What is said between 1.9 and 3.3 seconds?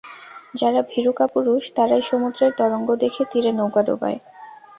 সমুদ্রের তরঙ্গ দেখে